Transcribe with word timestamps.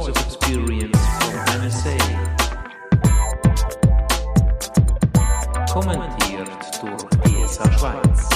voice 0.00 0.08
of 0.08 0.24
experience 0.24 0.98
from 1.18 1.34
NSA. 1.60 1.96
Kommentiert 5.70 6.48
durch 6.80 7.42
ESA 7.42 7.72
Schweiz. 7.72 8.28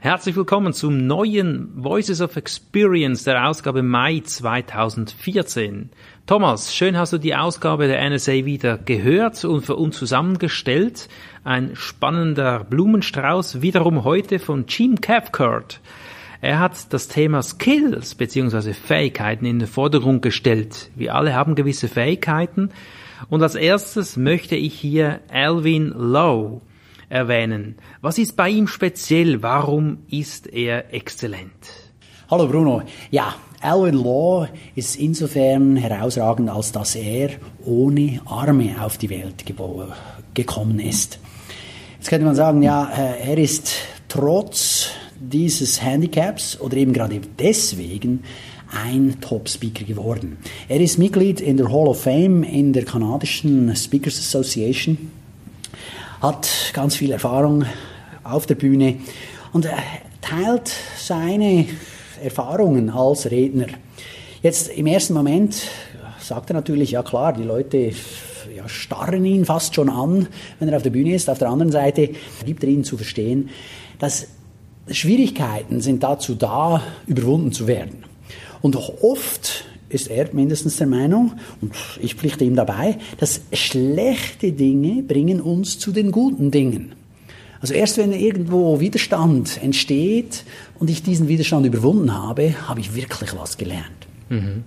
Herzlich 0.00 0.36
willkommen 0.36 0.74
zum 0.74 1.06
neuen 1.06 1.70
Voices 1.76 2.20
of 2.20 2.36
Experience 2.36 3.24
der 3.24 3.48
Ausgabe 3.48 3.82
Mai 3.82 4.20
2014. 4.22 5.90
Thomas, 6.26 6.74
schön 6.74 6.98
hast 6.98 7.14
du 7.14 7.18
die 7.18 7.34
Ausgabe 7.34 7.86
der 7.86 8.10
NSA 8.10 8.44
wieder 8.44 8.76
gehört 8.76 9.44
und 9.46 9.64
für 9.64 9.76
uns 9.76 9.96
zusammengestellt. 9.96 11.08
Ein 11.44 11.74
spannender 11.74 12.64
Blumenstrauß, 12.64 13.62
wiederum 13.62 14.04
heute 14.04 14.38
von 14.38 14.66
Jim 14.68 15.00
Cathcart. 15.00 15.80
Er 16.42 16.58
hat 16.58 16.92
das 16.92 17.06
Thema 17.06 17.40
Skills 17.40 18.16
bzw. 18.16 18.72
Fähigkeiten 18.72 19.44
in 19.44 19.60
den 19.60 19.68
Vordergrund 19.68 20.22
gestellt. 20.22 20.90
Wir 20.96 21.14
alle 21.14 21.36
haben 21.36 21.54
gewisse 21.54 21.86
Fähigkeiten. 21.86 22.70
Und 23.30 23.44
als 23.44 23.54
erstes 23.54 24.16
möchte 24.16 24.56
ich 24.56 24.74
hier 24.74 25.20
Alvin 25.32 25.90
Lowe 25.96 26.60
erwähnen. 27.08 27.76
Was 28.00 28.18
ist 28.18 28.34
bei 28.34 28.48
ihm 28.48 28.66
speziell? 28.66 29.40
Warum 29.40 29.98
ist 30.10 30.48
er 30.48 30.92
exzellent? 30.92 31.52
Hallo 32.28 32.48
Bruno. 32.48 32.82
Ja, 33.12 33.36
Alvin 33.60 34.02
Law 34.02 34.48
ist 34.74 34.96
insofern 34.96 35.76
herausragend, 35.76 36.50
als 36.50 36.72
dass 36.72 36.96
er 36.96 37.30
ohne 37.64 38.20
Arme 38.24 38.74
auf 38.80 38.98
die 38.98 39.10
Welt 39.10 39.44
gekommen 40.34 40.80
ist. 40.80 41.20
Jetzt 41.98 42.08
könnte 42.08 42.26
man 42.26 42.34
sagen, 42.34 42.62
ja, 42.62 42.90
äh, 42.92 43.30
er 43.30 43.38
ist 43.38 43.76
trotz 44.08 44.90
dieses 45.30 45.82
Handicaps 45.82 46.60
oder 46.60 46.76
eben 46.76 46.92
gerade 46.92 47.20
deswegen 47.38 48.24
ein 48.84 49.18
Top-Speaker 49.20 49.84
geworden. 49.84 50.38
Er 50.68 50.80
ist 50.80 50.98
Mitglied 50.98 51.40
in 51.40 51.56
der 51.56 51.70
Hall 51.70 51.88
of 51.88 52.02
Fame 52.02 52.42
in 52.42 52.72
der 52.72 52.84
kanadischen 52.84 53.74
Speakers 53.76 54.18
Association, 54.18 55.10
hat 56.20 56.48
ganz 56.72 56.96
viel 56.96 57.12
Erfahrung 57.12 57.64
auf 58.24 58.46
der 58.46 58.54
Bühne 58.54 58.96
und 59.52 59.68
teilt 60.20 60.72
seine 60.96 61.66
Erfahrungen 62.22 62.90
als 62.90 63.30
Redner. 63.30 63.66
Jetzt 64.42 64.68
im 64.70 64.86
ersten 64.86 65.14
Moment 65.14 65.68
sagt 66.18 66.50
er 66.50 66.54
natürlich, 66.54 66.92
ja 66.92 67.02
klar, 67.02 67.32
die 67.32 67.42
Leute 67.42 67.92
ja, 68.56 68.68
starren 68.68 69.24
ihn 69.24 69.44
fast 69.44 69.74
schon 69.74 69.88
an, 69.88 70.28
wenn 70.58 70.68
er 70.68 70.76
auf 70.76 70.82
der 70.82 70.90
Bühne 70.90 71.14
ist. 71.14 71.28
Auf 71.28 71.38
der 71.38 71.48
anderen 71.48 71.72
Seite 71.72 72.10
gibt 72.44 72.64
er 72.64 72.70
ihnen 72.70 72.84
zu 72.84 72.96
verstehen, 72.96 73.50
dass 73.98 74.28
Schwierigkeiten 74.90 75.80
sind 75.80 76.02
dazu 76.02 76.34
da, 76.34 76.82
überwunden 77.06 77.52
zu 77.52 77.66
werden. 77.66 78.04
Und 78.60 78.76
oft 78.76 79.64
ist 79.88 80.08
er 80.08 80.32
mindestens 80.32 80.76
der 80.76 80.86
Meinung, 80.86 81.34
und 81.60 81.72
ich 82.00 82.14
pflichte 82.14 82.44
ihm 82.44 82.56
dabei, 82.56 82.98
dass 83.18 83.42
schlechte 83.52 84.52
Dinge 84.52 85.02
bringen 85.02 85.40
uns 85.40 85.78
zu 85.78 85.92
den 85.92 86.10
guten 86.10 86.50
Dingen. 86.50 86.94
Also 87.60 87.74
erst 87.74 87.98
wenn 87.98 88.12
irgendwo 88.12 88.80
Widerstand 88.80 89.62
entsteht 89.62 90.44
und 90.80 90.90
ich 90.90 91.02
diesen 91.02 91.28
Widerstand 91.28 91.64
überwunden 91.64 92.12
habe, 92.12 92.54
habe 92.66 92.80
ich 92.80 92.94
wirklich 92.94 93.36
was 93.36 93.56
gelernt. 93.56 94.08
Mhm. 94.30 94.64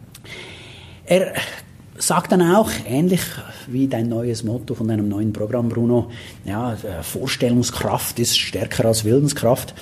Er 1.06 1.34
sagt 1.98 2.32
dann 2.32 2.42
auch, 2.42 2.70
ähnlich 2.88 3.22
wie 3.68 3.88
dein 3.88 4.10
neues 4.10 4.44
Motto 4.44 4.76
von 4.76 4.88
deinem 4.88 5.08
neuen 5.08 5.34
Programm, 5.34 5.70
Bruno, 5.70 6.10
ja, 6.44 6.76
Vorstellungskraft 7.02 8.20
ist 8.20 8.38
stärker 8.38 8.86
als 8.86 9.06
Willenskraft, 9.06 9.74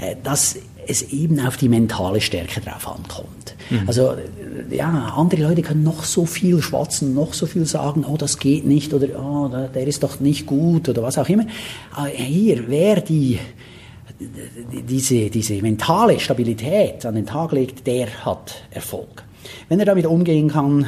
äh, 0.00 0.16
dass 0.22 0.56
es 0.86 1.02
eben 1.12 1.38
auf 1.40 1.56
die 1.56 1.68
mentale 1.68 2.20
Stärke 2.20 2.60
drauf 2.60 2.88
ankommt. 2.88 3.54
Mhm. 3.68 3.82
Also, 3.86 4.14
ja, 4.70 5.12
andere 5.16 5.42
Leute 5.42 5.62
können 5.62 5.84
noch 5.84 6.04
so 6.04 6.26
viel 6.26 6.60
schwatzen, 6.62 7.14
noch 7.14 7.34
so 7.34 7.46
viel 7.46 7.66
sagen, 7.66 8.04
oh, 8.04 8.16
das 8.16 8.38
geht 8.38 8.66
nicht, 8.66 8.92
oder, 8.92 9.06
oh, 9.20 9.48
der 9.48 9.86
ist 9.86 10.02
doch 10.02 10.18
nicht 10.20 10.46
gut, 10.46 10.88
oder 10.88 11.02
was 11.02 11.18
auch 11.18 11.28
immer. 11.28 11.44
Aber 11.92 12.08
hier, 12.08 12.64
wer 12.66 13.00
die, 13.00 13.38
diese, 14.88 15.30
diese 15.30 15.54
mentale 15.62 16.18
Stabilität 16.18 17.06
an 17.06 17.14
den 17.14 17.26
Tag 17.26 17.52
legt, 17.52 17.86
der 17.86 18.24
hat 18.24 18.62
Erfolg. 18.70 19.22
Wenn 19.68 19.78
er 19.78 19.86
damit 19.86 20.06
umgehen 20.06 20.48
kann, 20.48 20.86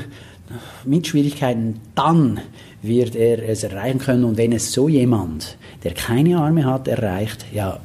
mit 0.84 1.06
Schwierigkeiten, 1.06 1.80
dann 1.94 2.40
wird 2.82 3.14
er 3.14 3.48
es 3.48 3.62
erreichen 3.62 3.98
können. 3.98 4.24
Und 4.24 4.36
wenn 4.36 4.52
es 4.52 4.72
so 4.72 4.88
jemand, 4.88 5.56
der 5.84 5.94
keine 5.94 6.38
Arme 6.38 6.64
hat, 6.64 6.88
erreicht, 6.88 7.46
ja, 7.52 7.80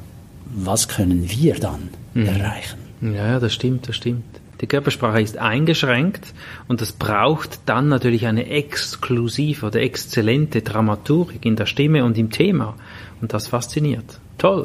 was 0.46 0.88
können 0.88 1.28
wir 1.28 1.54
dann 1.54 1.90
mhm. 2.14 2.26
erreichen? 2.26 2.78
Ja, 3.00 3.38
das 3.38 3.54
stimmt, 3.54 3.88
das 3.88 3.96
stimmt. 3.96 4.24
Die 4.60 4.66
Körpersprache 4.66 5.22
ist 5.22 5.38
eingeschränkt 5.38 6.34
und 6.66 6.82
es 6.82 6.92
braucht 6.92 7.60
dann 7.66 7.88
natürlich 7.88 8.26
eine 8.26 8.48
exklusive 8.48 9.66
oder 9.66 9.80
exzellente 9.80 10.62
Dramaturgik 10.62 11.44
in 11.44 11.54
der 11.54 11.66
Stimme 11.66 12.04
und 12.04 12.18
im 12.18 12.30
Thema. 12.30 12.74
Und 13.20 13.32
das 13.32 13.46
fasziniert. 13.46 14.18
Toll. 14.36 14.64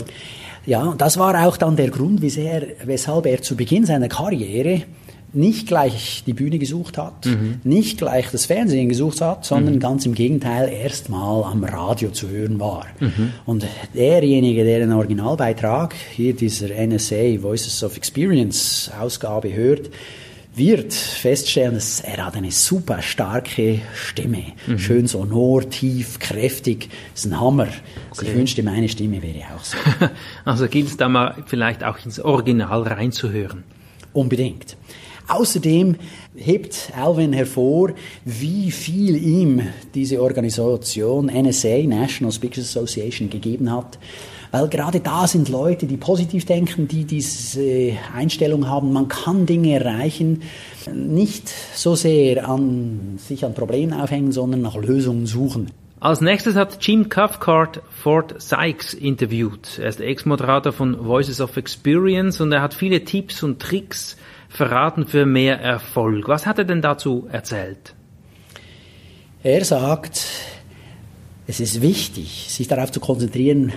Ja, 0.66 0.96
das 0.98 1.18
war 1.18 1.46
auch 1.46 1.58
dann 1.58 1.76
der 1.76 1.90
Grund, 1.90 2.22
weshalb 2.22 3.26
er 3.26 3.42
zu 3.42 3.56
Beginn 3.56 3.86
seiner 3.86 4.08
Karriere 4.08 4.84
nicht 5.34 5.68
gleich 5.68 6.24
die 6.26 6.34
Bühne 6.34 6.60
gesucht 6.60 6.98
hat, 6.98 7.26
mhm. 7.26 7.60
nicht 7.64 7.98
gleich 7.98 8.30
das 8.32 8.46
Fernsehen 8.46 8.90
gesucht 8.90 9.22
hat, 9.22 9.46
sondern 9.46 9.76
mhm. 9.76 9.80
ganz 9.80 10.06
im 10.06 10.14
Gegenteil 10.14 10.70
erstmal 10.72 11.44
am 11.44 11.64
Radio 11.64 12.12
zu 12.12 12.30
hören 12.30 12.60
war. 12.60 12.86
Mhm. 13.00 13.34
Und 13.46 13.66
derjenige, 13.94 14.64
der 14.64 14.80
den 14.80 14.92
Originalbeitrag 14.92 15.96
hier 16.16 16.36
dieser 16.36 16.68
NSA 16.70 17.42
Voices 17.42 17.84
of 17.84 17.98
Experience 17.98 18.92
Ausgabe 19.00 19.54
hört, 19.54 19.90
wird 20.56 20.94
feststellen, 20.94 21.74
dass 21.74 22.02
er 22.02 22.26
hat 22.26 22.36
eine 22.36 22.52
super 22.52 23.02
starke 23.02 23.82
Stimme. 23.96 24.44
Mhm. 24.68 24.78
Schön 24.78 25.08
sonor, 25.08 25.68
tief, 25.68 26.20
kräftig. 26.20 26.90
Das 27.14 27.26
ist 27.26 27.32
ein 27.32 27.40
Hammer. 27.40 27.70
Also 28.12 28.24
ich 28.24 28.36
wünschte, 28.36 28.62
meine 28.62 28.88
Stimme 28.88 29.22
wäre 29.24 29.46
auch 29.56 29.64
so. 29.64 29.78
Also 30.46 30.68
gilt 30.68 30.88
es 30.88 30.98
da 30.98 31.10
mal 31.10 31.44
vielleicht 31.48 31.84
auch 31.84 31.98
ins 32.06 32.20
Original 32.20 32.84
reinzuhören. 32.84 33.64
Unbedingt. 34.14 34.78
Außerdem 35.28 35.96
hebt 36.36 36.92
Alvin 36.96 37.34
hervor, 37.34 37.92
wie 38.26 38.72
viel 38.72 39.16
ihm 39.16 39.62
diese 39.94 40.22
Organisation 40.22 41.28
NSA, 41.28 41.84
National 41.84 42.32
Speakers 42.32 42.66
Association, 42.66 43.30
gegeben 43.30 43.72
hat. 43.72 43.98
Weil 44.52 44.68
gerade 44.68 45.00
da 45.00 45.26
sind 45.26 45.50
Leute, 45.50 45.88
die 45.88 45.98
positiv 45.98 46.46
denken, 46.46 46.88
die 46.88 47.06
diese 47.06 47.94
Einstellung 48.16 48.70
haben, 48.70 48.94
man 48.94 49.08
kann 49.08 49.48
Dinge 49.48 49.74
erreichen, 49.74 50.44
nicht 50.94 51.50
so 51.74 51.96
sehr 51.96 52.48
an 52.48 53.18
sich 53.18 53.46
an 53.46 53.56
Problemen 53.56 53.94
aufhängen, 53.94 54.32
sondern 54.32 54.62
nach 54.62 54.76
Lösungen 54.76 55.26
suchen. 55.26 55.72
Als 56.00 56.20
nächstes 56.20 56.56
hat 56.56 56.86
Jim 56.86 57.08
Cathcart 57.08 57.82
Ford 57.90 58.36
Sykes 58.38 58.94
interviewt. 58.94 59.80
Er 59.80 59.88
ist 59.88 60.02
Ex-Moderator 60.02 60.74
von 60.74 61.04
Voices 61.04 61.40
of 61.40 61.56
Experience 61.56 62.42
und 62.42 62.52
er 62.52 62.62
hat 62.62 62.74
viele 62.74 63.06
Tipps 63.06 63.42
und 63.42 63.60
Tricks 63.60 64.18
verraten 64.54 65.08
für 65.08 65.26
mehr 65.26 65.60
Erfolg. 65.60 66.28
Was 66.28 66.46
hat 66.46 66.60
er 66.60 66.66
denn 66.66 66.82
dazu 66.82 67.28
erzählt? 67.32 67.96
Er 69.42 69.66
sagt, 69.66 70.26
es 71.48 71.60
ist 71.60 71.82
wichtig, 71.82 72.46
sich 72.50 72.68
darauf 72.68 72.92
zu 72.92 73.00
konzentrieren, 73.00 73.74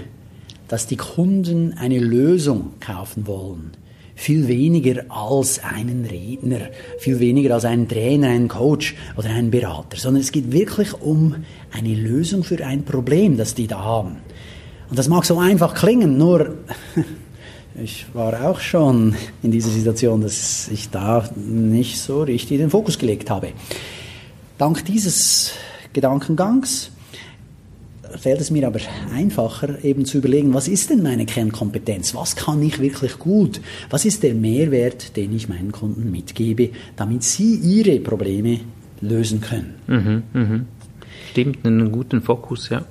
dass 0.69 0.87
die 0.87 0.97
Kunden 0.97 1.75
eine 1.79 1.99
Lösung 1.99 2.75
kaufen 2.79 3.27
wollen. 3.27 3.73
Viel 4.15 4.49
weniger 4.49 5.05
als 5.09 5.63
einen 5.63 6.05
Redner, 6.05 6.69
viel 6.99 7.21
weniger 7.21 7.55
als 7.55 7.65
einen 7.65 7.89
Trainer, 7.89 8.29
einen 8.29 8.49
Coach 8.49 8.95
oder 9.17 9.31
einen 9.31 9.51
Berater, 9.51 9.97
sondern 9.97 10.23
es 10.23 10.33
geht 10.33 10.53
wirklich 10.53 10.95
um 10.95 11.37
eine 11.73 11.95
Lösung 11.95 12.45
für 12.45 12.65
ein 12.65 12.85
Problem, 12.85 13.37
das 13.37 13.55
die 13.55 13.67
da 13.67 13.79
haben. 13.79 14.17
Und 14.89 14.99
das 14.99 15.09
mag 15.09 15.25
so 15.25 15.39
einfach 15.39 15.75
klingen, 15.75 16.17
nur 16.17 16.57
ich 17.83 18.07
war 18.15 18.49
auch 18.49 18.61
schon 18.61 19.15
in 19.43 19.51
dieser 19.51 19.71
Situation, 19.71 20.21
dass 20.23 20.69
ich 20.69 20.91
da 20.91 21.29
nicht 21.37 21.99
so 21.99 22.23
richtig 22.23 22.59
den 22.59 22.71
Fokus 22.71 22.99
gelegt 22.99 23.31
habe. 23.31 23.49
Dank 24.59 24.85
dieses 24.85 25.53
Gedankengangs 25.93 26.91
fällt 28.19 28.41
es 28.41 28.51
mir 28.51 28.67
aber 28.67 28.81
einfacher, 29.13 29.85
eben 29.85 30.05
zu 30.05 30.19
überlegen, 30.19 30.55
was 30.55 30.69
ist 30.69 30.91
denn 30.91 31.03
meine 31.03 31.27
Kernkompetenz? 31.27 32.15
Was 32.15 32.37
kann 32.37 32.63
ich 32.63 32.79
wirklich 32.79 33.19
gut? 33.19 33.61
Was 33.91 34.05
ist 34.05 34.23
der 34.23 34.35
Mehrwert, 34.35 35.17
den 35.17 35.35
ich 35.35 35.49
meinen 35.49 35.73
Kunden 35.73 36.11
mitgebe, 36.11 36.71
damit 36.97 37.25
sie 37.25 37.57
ihre 37.57 38.01
Probleme 38.01 38.61
lösen 39.01 39.41
können? 39.41 39.75
Mhm, 39.87 40.23
mh. 40.33 40.61
Stimmt, 41.31 41.67
einen 41.67 41.93
guten 41.93 42.23
Fokus, 42.23 42.71
ja. 42.71 42.85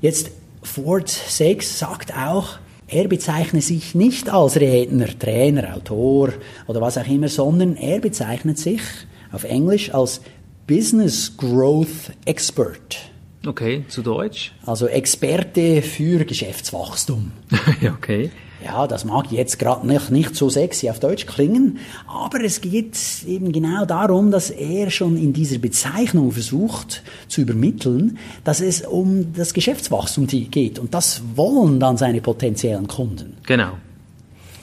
Jetzt 0.00 0.30
Ford 0.62 1.08
6 1.08 1.78
sagt 1.78 2.14
auch, 2.16 2.58
er 2.92 3.08
bezeichnet 3.08 3.62
sich 3.62 3.94
nicht 3.94 4.28
als 4.28 4.56
Redner, 4.56 5.08
Trainer, 5.18 5.74
Autor 5.74 6.32
oder 6.66 6.80
was 6.80 6.98
auch 6.98 7.06
immer, 7.08 7.28
sondern 7.28 7.76
er 7.76 8.00
bezeichnet 8.00 8.58
sich 8.58 8.82
auf 9.32 9.44
Englisch 9.44 9.92
als 9.94 10.20
Business 10.66 11.36
Growth 11.36 12.12
Expert. 12.26 12.98
Okay, 13.46 13.84
zu 13.88 14.02
Deutsch? 14.02 14.52
Also 14.64 14.86
Experte 14.86 15.82
für 15.82 16.24
Geschäftswachstum. 16.24 17.32
okay. 17.96 18.30
Ja, 18.64 18.86
das 18.86 19.04
mag 19.04 19.32
jetzt 19.32 19.58
gerade 19.58 19.86
nicht, 19.86 20.10
nicht 20.10 20.36
so 20.36 20.48
sexy 20.48 20.88
auf 20.88 21.00
Deutsch 21.00 21.26
klingen, 21.26 21.78
aber 22.06 22.44
es 22.44 22.60
geht 22.60 22.96
eben 23.26 23.50
genau 23.52 23.84
darum, 23.84 24.30
dass 24.30 24.50
er 24.50 24.90
schon 24.90 25.16
in 25.16 25.32
dieser 25.32 25.58
Bezeichnung 25.58 26.32
versucht 26.32 27.02
zu 27.28 27.40
übermitteln, 27.40 28.18
dass 28.44 28.60
es 28.60 28.82
um 28.82 29.32
das 29.34 29.54
Geschäftswachstum 29.54 30.26
geht 30.26 30.78
und 30.78 30.94
das 30.94 31.22
wollen 31.34 31.80
dann 31.80 31.96
seine 31.96 32.20
potenziellen 32.20 32.86
Kunden. 32.86 33.36
Genau. 33.46 33.72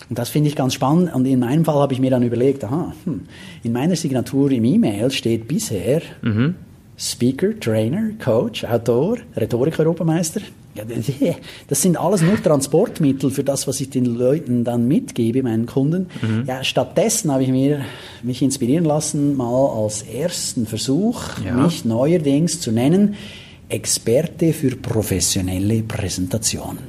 Und 0.09 0.17
das 0.17 0.29
finde 0.29 0.49
ich 0.49 0.55
ganz 0.55 0.73
spannend. 0.73 1.13
Und 1.13 1.25
in 1.25 1.39
meinem 1.39 1.63
Fall 1.65 1.75
habe 1.75 1.93
ich 1.93 1.99
mir 1.99 2.09
dann 2.09 2.23
überlegt, 2.23 2.63
aha, 2.63 2.93
hm, 3.03 3.21
in 3.63 3.71
meiner 3.71 3.95
Signatur 3.95 4.51
im 4.51 4.65
E-Mail 4.65 5.11
steht 5.11 5.47
bisher 5.47 6.01
mhm. 6.21 6.55
Speaker, 6.97 7.57
Trainer, 7.59 8.11
Coach, 8.19 8.63
Autor, 8.63 9.19
Rhetorik-Europameister. 9.35 10.41
Ja, 11.19 11.35
das 11.67 11.81
sind 11.81 11.97
alles 11.97 12.21
nur 12.21 12.41
Transportmittel 12.41 13.31
für 13.31 13.43
das, 13.43 13.67
was 13.67 13.79
ich 13.81 13.89
den 13.89 14.05
Leuten 14.05 14.63
dann 14.63 14.87
mitgebe, 14.87 15.43
meinen 15.43 15.65
Kunden. 15.65 16.07
Mhm. 16.21 16.43
Ja, 16.47 16.63
stattdessen 16.63 17.31
habe 17.31 17.43
ich 17.43 17.49
mir 17.49 17.81
mich 18.23 18.41
inspirieren 18.41 18.85
lassen, 18.85 19.35
mal 19.35 19.83
als 19.83 20.03
ersten 20.03 20.65
Versuch, 20.65 21.21
ja. 21.43 21.53
mich 21.53 21.85
neuerdings 21.85 22.61
zu 22.61 22.71
nennen, 22.71 23.15
Experte 23.69 24.53
für 24.53 24.75
professionelle 24.75 25.83
Präsentationen. 25.83 26.83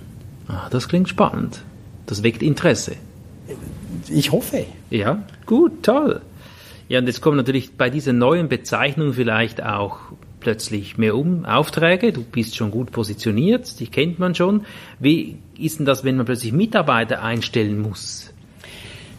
Ah, 0.48 0.68
das 0.70 0.88
klingt 0.88 1.08
spannend. 1.08 1.62
Das 2.06 2.22
weckt 2.22 2.42
Interesse. 2.42 2.92
Ich 4.08 4.32
hoffe. 4.32 4.64
Ja, 4.90 5.22
gut, 5.46 5.82
toll. 5.82 6.20
Ja, 6.88 6.98
und 6.98 7.06
jetzt 7.06 7.20
kommen 7.20 7.36
natürlich 7.36 7.76
bei 7.76 7.90
dieser 7.90 8.12
neuen 8.12 8.48
Bezeichnung 8.48 9.12
vielleicht 9.12 9.62
auch 9.62 9.98
plötzlich 10.40 10.98
mehr 10.98 11.16
um 11.16 11.44
Aufträge. 11.44 12.12
Du 12.12 12.22
bist 12.22 12.56
schon 12.56 12.70
gut 12.70 12.90
positioniert, 12.90 13.78
dich 13.78 13.90
kennt 13.90 14.18
man 14.18 14.34
schon. 14.34 14.66
Wie 14.98 15.38
ist 15.58 15.78
denn 15.78 15.86
das, 15.86 16.02
wenn 16.04 16.16
man 16.16 16.26
plötzlich 16.26 16.52
Mitarbeiter 16.52 17.22
einstellen 17.22 17.80
muss? 17.80 18.32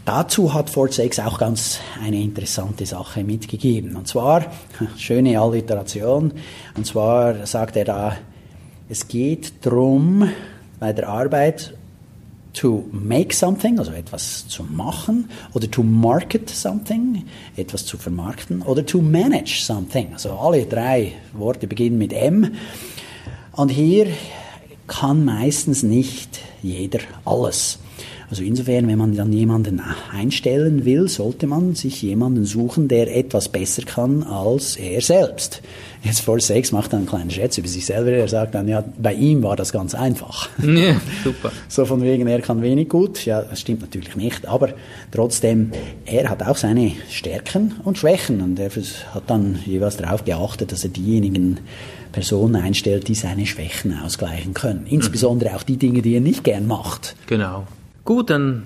Dazu 0.03 0.53
hat 0.53 0.69
Sachs 0.69 1.19
auch 1.19 1.37
ganz 1.37 1.79
eine 2.03 2.19
interessante 2.21 2.85
Sache 2.85 3.23
mitgegeben. 3.23 3.95
Und 3.95 4.07
zwar, 4.07 4.45
schöne 4.97 5.39
Alliteration, 5.39 6.33
und 6.75 6.85
zwar 6.85 7.45
sagt 7.45 7.75
er 7.75 7.85
da, 7.85 8.17
es 8.89 9.07
geht 9.07 9.65
darum, 9.65 10.29
bei 10.79 10.91
der 10.91 11.07
Arbeit 11.07 11.75
to 12.53 12.85
make 12.91 13.33
something, 13.33 13.79
also 13.79 13.91
etwas 13.91 14.47
zu 14.47 14.63
machen, 14.63 15.29
oder 15.53 15.69
to 15.69 15.83
market 15.83 16.49
something, 16.49 17.25
etwas 17.55 17.85
zu 17.85 17.97
vermarkten, 17.97 18.61
oder 18.61 18.85
to 18.85 19.01
manage 19.01 19.61
something. 19.63 20.13
Also 20.13 20.31
alle 20.31 20.65
drei 20.65 21.13
Worte 21.33 21.67
beginnen 21.67 21.97
mit 21.97 22.13
M. 22.13 22.51
Und 23.53 23.69
hier 23.69 24.07
kann 24.87 25.23
meistens 25.23 25.83
nicht 25.83 26.39
jeder 26.61 26.99
alles. 27.25 27.79
Also 28.29 28.43
insofern, 28.43 28.87
wenn 28.87 28.97
man 28.97 29.15
dann 29.15 29.33
jemanden 29.33 29.81
einstellen 30.11 30.85
will, 30.85 31.07
sollte 31.07 31.47
man 31.47 31.75
sich 31.75 32.01
jemanden 32.01 32.45
suchen, 32.45 32.87
der 32.87 33.15
etwas 33.15 33.49
besser 33.49 33.83
kann 33.83 34.23
als 34.23 34.75
er 34.77 35.01
selbst. 35.01 35.61
Jetzt 36.03 36.21
vor 36.21 36.39
Sex 36.39 36.71
macht 36.71 36.93
er 36.93 36.97
einen 36.97 37.07
kleinen 37.07 37.29
Schätz 37.29 37.57
über 37.59 37.67
sich 37.67 37.85
selber. 37.85 38.11
Er 38.11 38.27
sagt 38.27 38.55
dann, 38.55 38.67
ja, 38.67 38.83
bei 38.97 39.13
ihm 39.13 39.43
war 39.43 39.55
das 39.55 39.71
ganz 39.71 39.93
einfach. 39.93 40.49
Ja, 40.71 40.95
super. 41.23 41.51
So 41.67 41.85
von 41.85 42.01
wegen, 42.01 42.27
er 42.27 42.41
kann 42.41 42.61
wenig 42.61 42.89
gut. 42.89 43.25
Ja, 43.25 43.41
das 43.41 43.59
stimmt 43.59 43.81
natürlich 43.81 44.15
nicht. 44.15 44.47
Aber 44.47 44.69
trotzdem, 45.11 45.71
er 46.05 46.29
hat 46.29 46.41
auch 46.43 46.55
seine 46.55 46.93
Stärken 47.09 47.75
und 47.83 47.97
Schwächen. 47.97 48.41
Und 48.41 48.57
er 48.59 48.69
hat 48.69 49.23
dann 49.27 49.59
jeweils 49.65 49.97
darauf 49.97 50.23
geachtet, 50.23 50.71
dass 50.71 50.83
er 50.83 50.89
diejenigen 50.89 51.59
Personen 52.11 52.55
einstellt, 52.55 53.07
die 53.07 53.15
seine 53.15 53.45
Schwächen 53.45 53.97
ausgleichen 53.99 54.53
können. 54.53 54.85
Insbesondere 54.89 55.51
mhm. 55.51 55.55
auch 55.55 55.63
die 55.63 55.77
Dinge, 55.77 56.01
die 56.01 56.15
er 56.15 56.21
nicht 56.21 56.43
gern 56.43 56.67
macht. 56.67 57.15
Genau. 57.27 57.67
Gut, 58.03 58.29
dann 58.29 58.65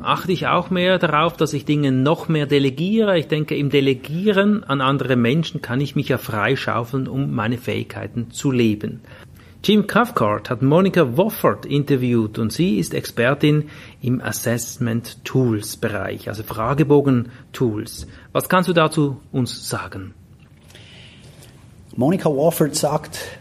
achte 0.00 0.32
ich 0.32 0.46
auch 0.46 0.70
mehr 0.70 0.98
darauf, 0.98 1.36
dass 1.36 1.52
ich 1.52 1.64
Dinge 1.64 1.90
noch 1.90 2.28
mehr 2.28 2.46
delegiere. 2.46 3.18
Ich 3.18 3.26
denke, 3.26 3.56
im 3.56 3.70
Delegieren 3.70 4.62
an 4.64 4.80
andere 4.80 5.16
Menschen 5.16 5.60
kann 5.60 5.80
ich 5.80 5.96
mich 5.96 6.08
ja 6.08 6.18
freischaufeln, 6.18 7.08
um 7.08 7.34
meine 7.34 7.58
Fähigkeiten 7.58 8.30
zu 8.30 8.52
leben. 8.52 9.00
Jim 9.64 9.88
Cathcart 9.88 10.50
hat 10.50 10.62
Monica 10.62 11.16
Wofford 11.16 11.66
interviewt 11.66 12.38
und 12.38 12.52
sie 12.52 12.78
ist 12.78 12.94
Expertin 12.94 13.68
im 14.00 14.20
Assessment 14.20 15.24
Tools 15.24 15.76
Bereich, 15.76 16.28
also 16.28 16.44
Fragebogen 16.44 17.30
Tools. 17.52 18.06
Was 18.32 18.48
kannst 18.48 18.68
du 18.68 18.72
dazu 18.72 19.20
uns 19.32 19.68
sagen? 19.68 20.14
Monica 21.96 22.30
Wofford 22.30 22.76
sagt, 22.76 23.37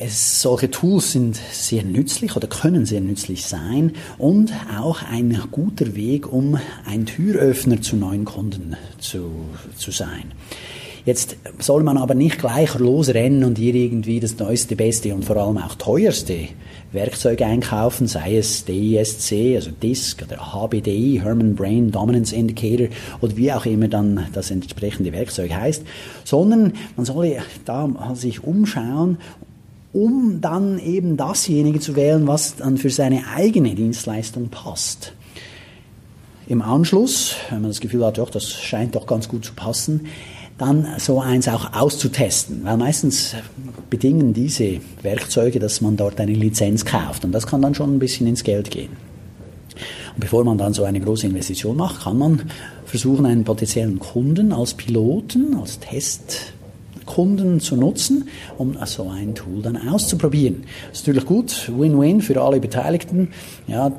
es, 0.00 0.40
solche 0.40 0.70
Tools 0.70 1.12
sind 1.12 1.38
sehr 1.52 1.84
nützlich 1.84 2.34
oder 2.34 2.48
können 2.48 2.86
sehr 2.86 3.00
nützlich 3.00 3.44
sein 3.44 3.92
und 4.18 4.52
auch 4.78 5.02
ein 5.02 5.38
guter 5.50 5.94
Weg, 5.94 6.32
um 6.32 6.58
ein 6.86 7.06
Türöffner 7.06 7.82
zu 7.82 7.96
neuen 7.96 8.24
Kunden 8.24 8.76
zu, 8.98 9.30
zu 9.76 9.90
sein. 9.90 10.32
Jetzt 11.04 11.36
soll 11.58 11.82
man 11.82 11.96
aber 11.96 12.14
nicht 12.14 12.38
gleich 12.38 12.78
losrennen 12.78 13.44
und 13.44 13.56
hier 13.56 13.74
irgendwie 13.74 14.20
das 14.20 14.38
neueste, 14.38 14.76
beste 14.76 15.14
und 15.14 15.24
vor 15.24 15.36
allem 15.36 15.56
auch 15.56 15.74
teuerste 15.74 16.48
Werkzeug 16.92 17.40
einkaufen, 17.42 18.06
sei 18.06 18.36
es 18.36 18.64
DISC, 18.64 19.32
also 19.54 19.70
DISC 19.70 20.22
oder 20.22 20.52
HBDI, 20.52 21.20
Herman 21.22 21.54
Brain 21.54 21.90
Dominance 21.90 22.34
Indicator 22.34 22.88
oder 23.20 23.36
wie 23.36 23.52
auch 23.52 23.64
immer 23.64 23.88
dann 23.88 24.26
das 24.32 24.50
entsprechende 24.50 25.12
Werkzeug 25.12 25.52
heißt, 25.54 25.84
sondern 26.24 26.74
man 26.96 27.06
soll 27.06 27.38
da 27.64 27.88
sich 28.14 28.44
umschauen 28.44 29.18
um 29.92 30.40
dann 30.40 30.78
eben 30.78 31.16
dasjenige 31.16 31.80
zu 31.80 31.96
wählen, 31.96 32.26
was 32.26 32.56
dann 32.56 32.78
für 32.78 32.90
seine 32.90 33.26
eigene 33.34 33.74
Dienstleistung 33.74 34.48
passt. 34.48 35.12
Im 36.46 36.62
Anschluss, 36.62 37.36
wenn 37.50 37.62
man 37.62 37.70
das 37.70 37.80
Gefühl 37.80 38.04
hat, 38.04 38.18
doch, 38.18 38.30
das 38.30 38.50
scheint 38.50 38.94
doch 38.94 39.06
ganz 39.06 39.28
gut 39.28 39.44
zu 39.44 39.54
passen, 39.54 40.06
dann 40.58 40.86
so 40.98 41.20
eins 41.20 41.48
auch 41.48 41.72
auszutesten, 41.72 42.64
weil 42.64 42.76
meistens 42.76 43.34
bedingen 43.88 44.34
diese 44.34 44.80
Werkzeuge, 45.02 45.58
dass 45.58 45.80
man 45.80 45.96
dort 45.96 46.20
eine 46.20 46.34
Lizenz 46.34 46.84
kauft 46.84 47.24
und 47.24 47.32
das 47.32 47.46
kann 47.46 47.62
dann 47.62 47.74
schon 47.74 47.96
ein 47.96 47.98
bisschen 47.98 48.26
ins 48.26 48.44
Geld 48.44 48.70
gehen. 48.70 48.90
Und 50.14 50.20
bevor 50.20 50.44
man 50.44 50.58
dann 50.58 50.74
so 50.74 50.84
eine 50.84 51.00
große 51.00 51.26
Investition 51.26 51.76
macht, 51.76 52.02
kann 52.02 52.18
man 52.18 52.42
versuchen, 52.84 53.24
einen 53.24 53.44
potenziellen 53.44 53.98
Kunden 53.98 54.52
als 54.52 54.74
Piloten, 54.74 55.56
als 55.56 55.78
Test 55.78 56.52
Kunden 57.10 57.58
zu 57.58 57.76
nutzen, 57.76 58.28
um 58.56 58.76
so 58.86 59.08
ein 59.08 59.34
Tool 59.34 59.62
dann 59.62 59.88
auszuprobieren. 59.88 60.62
Das 60.88 61.00
ist 61.00 61.06
natürlich 61.06 61.26
gut, 61.26 61.70
Win-Win 61.76 62.20
für 62.20 62.40
alle 62.40 62.60
Beteiligten. 62.60 63.30
Ja, 63.66 63.90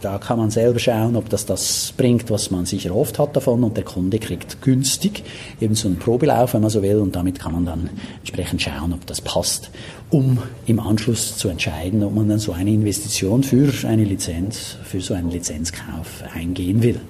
da 0.00 0.16
kann 0.16 0.38
man 0.38 0.50
selber 0.50 0.78
schauen, 0.78 1.14
ob 1.14 1.28
das 1.28 1.44
das 1.44 1.92
bringt, 1.94 2.30
was 2.30 2.50
man 2.50 2.64
sich 2.64 2.86
erhofft 2.86 3.18
hat 3.18 3.36
davon 3.36 3.64
und 3.64 3.76
der 3.76 3.84
Kunde 3.84 4.18
kriegt 4.18 4.62
günstig 4.62 5.24
eben 5.60 5.74
so 5.74 5.88
einen 5.88 5.98
Probelauf, 5.98 6.54
wenn 6.54 6.62
man 6.62 6.70
so 6.70 6.82
will, 6.82 6.96
und 6.96 7.14
damit 7.14 7.38
kann 7.38 7.52
man 7.52 7.66
dann 7.66 7.90
entsprechend 8.20 8.62
schauen, 8.62 8.94
ob 8.94 9.04
das 9.06 9.20
passt, 9.20 9.70
um 10.10 10.38
im 10.66 10.80
Anschluss 10.80 11.36
zu 11.36 11.48
entscheiden, 11.48 12.02
ob 12.02 12.14
man 12.14 12.28
dann 12.28 12.38
so 12.38 12.52
eine 12.52 12.70
Investition 12.70 13.42
für 13.42 13.70
eine 13.86 14.04
Lizenz, 14.04 14.76
für 14.84 15.02
so 15.02 15.12
einen 15.12 15.30
Lizenzkauf 15.30 16.24
eingehen 16.34 16.82
will. 16.82 17.00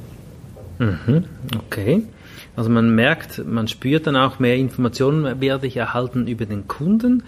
Mhm, 0.81 1.25
okay. 1.67 2.03
Also 2.57 2.71
man 2.71 2.95
merkt, 2.95 3.45
man 3.45 3.69
spürt 3.69 4.07
dann 4.07 4.17
auch 4.17 4.39
mehr 4.39 4.57
Informationen 4.57 5.41
werde 5.41 5.67
ich 5.67 5.77
erhalten 5.77 6.27
über 6.27 6.47
den 6.47 6.69
Kunden. 6.69 7.25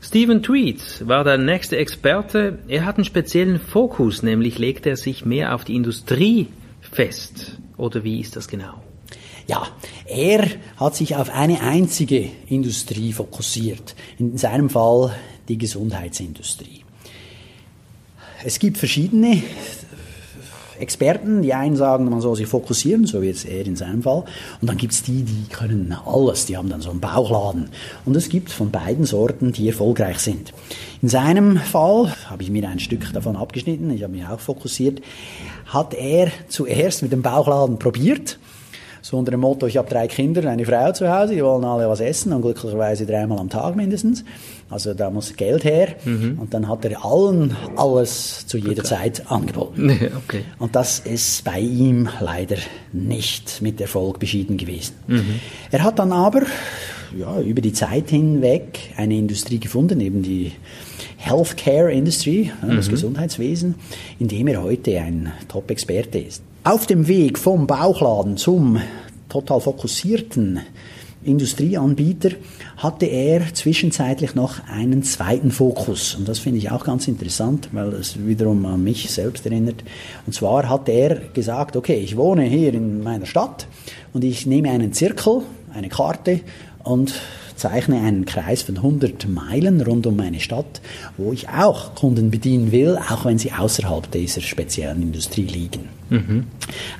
Stephen 0.00 0.42
Tweed 0.42 1.06
war 1.06 1.24
der 1.24 1.38
nächste 1.38 1.76
Experte. 1.76 2.58
Er 2.68 2.84
hat 2.84 2.96
einen 2.96 3.04
speziellen 3.04 3.60
Fokus, 3.60 4.22
nämlich 4.22 4.58
legt 4.58 4.84
er 4.84 4.96
sich 4.96 5.24
mehr 5.24 5.54
auf 5.54 5.64
die 5.64 5.76
Industrie 5.76 6.48
fest. 6.80 7.58
Oder 7.76 8.04
wie 8.04 8.20
ist 8.20 8.36
das 8.36 8.48
genau? 8.48 8.82
Ja, 9.46 9.66
er 10.06 10.48
hat 10.76 10.96
sich 10.96 11.16
auf 11.16 11.30
eine 11.30 11.60
einzige 11.62 12.28
Industrie 12.46 13.12
fokussiert. 13.12 13.94
In 14.18 14.36
seinem 14.38 14.70
Fall 14.70 15.14
die 15.48 15.58
Gesundheitsindustrie. 15.58 16.84
Es 18.44 18.58
gibt 18.58 18.78
verschiedene 18.78 19.42
Experten, 20.82 21.42
die 21.42 21.54
einen 21.54 21.76
sagen, 21.76 22.10
man 22.10 22.20
soll 22.20 22.36
sich 22.36 22.46
fokussieren, 22.48 23.06
so 23.06 23.22
wie 23.22 23.26
jetzt 23.26 23.46
er 23.46 23.64
in 23.64 23.76
seinem 23.76 24.02
Fall. 24.02 24.24
Und 24.60 24.68
dann 24.68 24.76
gibt 24.76 24.92
es 24.92 25.02
die, 25.02 25.22
die 25.22 25.46
können 25.48 25.96
alles, 26.04 26.46
die 26.46 26.56
haben 26.56 26.68
dann 26.68 26.80
so 26.80 26.90
einen 26.90 27.00
Bauchladen. 27.00 27.70
Und 28.04 28.16
es 28.16 28.28
gibt 28.28 28.50
von 28.50 28.70
beiden 28.70 29.04
Sorten, 29.04 29.52
die 29.52 29.68
erfolgreich 29.68 30.18
sind. 30.18 30.52
In 31.00 31.08
seinem 31.08 31.56
Fall 31.56 32.12
habe 32.28 32.42
ich 32.42 32.50
mir 32.50 32.68
ein 32.68 32.80
Stück 32.80 33.12
davon 33.12 33.36
abgeschnitten, 33.36 33.90
ich 33.90 34.02
habe 34.02 34.12
mich 34.12 34.26
auch 34.26 34.40
fokussiert, 34.40 35.00
hat 35.66 35.94
er 35.94 36.30
zuerst 36.48 37.02
mit 37.02 37.12
dem 37.12 37.22
Bauchladen 37.22 37.78
probiert 37.78 38.38
so 39.02 39.18
unter 39.18 39.32
dem 39.32 39.40
Motto, 39.40 39.66
ich 39.66 39.76
habe 39.76 39.90
drei 39.90 40.06
Kinder, 40.06 40.48
eine 40.48 40.64
Frau 40.64 40.92
zu 40.92 41.12
Hause, 41.12 41.34
die 41.34 41.42
wollen 41.42 41.64
alle 41.64 41.88
was 41.88 41.98
essen 41.98 42.32
und 42.32 42.42
glücklicherweise 42.42 43.04
dreimal 43.04 43.40
am 43.40 43.50
Tag 43.50 43.74
mindestens. 43.74 44.24
Also 44.70 44.94
da 44.94 45.10
muss 45.10 45.34
Geld 45.34 45.64
her. 45.64 45.88
Mhm. 46.04 46.38
Und 46.40 46.54
dann 46.54 46.68
hat 46.68 46.84
er 46.84 47.04
allen 47.04 47.56
alles 47.74 48.46
zu 48.46 48.58
jeder 48.58 48.84
okay. 48.84 48.94
Zeit 48.94 49.30
angeboten. 49.30 49.90
okay. 50.24 50.44
Und 50.60 50.76
das 50.76 51.00
ist 51.00 51.42
bei 51.42 51.58
ihm 51.58 52.08
leider 52.20 52.56
nicht 52.92 53.60
mit 53.60 53.80
Erfolg 53.80 54.20
beschieden 54.20 54.56
gewesen. 54.56 54.94
Mhm. 55.08 55.40
Er 55.72 55.82
hat 55.82 55.98
dann 55.98 56.12
aber 56.12 56.42
ja, 57.18 57.40
über 57.40 57.60
die 57.60 57.72
Zeit 57.72 58.10
hinweg 58.10 58.78
eine 58.96 59.16
Industrie 59.16 59.58
gefunden, 59.58 60.00
eben 60.00 60.22
die 60.22 60.52
Healthcare 61.16 61.92
Industry, 61.92 62.52
das 62.62 62.86
mhm. 62.86 62.92
Gesundheitswesen, 62.92 63.74
in 64.20 64.28
dem 64.28 64.46
er 64.46 64.62
heute 64.62 64.96
ein 65.00 65.32
Top-Experte 65.48 66.20
ist. 66.20 66.42
Auf 66.64 66.86
dem 66.86 67.08
Weg 67.08 67.40
vom 67.40 67.66
Bauchladen 67.66 68.36
zum 68.36 68.80
total 69.28 69.60
fokussierten 69.60 70.60
Industrieanbieter 71.24 72.30
hatte 72.76 73.06
er 73.06 73.52
zwischenzeitlich 73.52 74.36
noch 74.36 74.64
einen 74.68 75.02
zweiten 75.02 75.50
Fokus. 75.50 76.14
Und 76.14 76.28
das 76.28 76.38
finde 76.38 76.58
ich 76.58 76.70
auch 76.70 76.84
ganz 76.84 77.08
interessant, 77.08 77.70
weil 77.72 77.92
es 77.94 78.24
wiederum 78.24 78.64
an 78.66 78.84
mich 78.84 79.10
selbst 79.10 79.44
erinnert. 79.44 79.82
Und 80.24 80.34
zwar 80.34 80.68
hat 80.68 80.88
er 80.88 81.16
gesagt, 81.16 81.74
okay, 81.74 81.96
ich 81.96 82.16
wohne 82.16 82.44
hier 82.44 82.72
in 82.72 83.02
meiner 83.02 83.26
Stadt 83.26 83.66
und 84.12 84.22
ich 84.22 84.46
nehme 84.46 84.70
einen 84.70 84.92
Zirkel, 84.92 85.42
eine 85.74 85.88
Karte 85.88 86.42
und 86.84 87.12
zeichne 87.56 88.00
einen 88.00 88.24
Kreis 88.24 88.62
von 88.62 88.76
100 88.76 89.28
Meilen 89.28 89.80
rund 89.80 90.06
um 90.06 90.16
meine 90.16 90.40
Stadt, 90.40 90.80
wo 91.16 91.32
ich 91.32 91.48
auch 91.48 91.94
Kunden 91.94 92.30
bedienen 92.30 92.72
will, 92.72 92.96
auch 92.96 93.24
wenn 93.24 93.38
sie 93.38 93.52
außerhalb 93.52 94.10
dieser 94.10 94.40
speziellen 94.40 95.02
Industrie 95.02 95.46
liegen. 95.46 95.88
Mhm. 96.12 96.44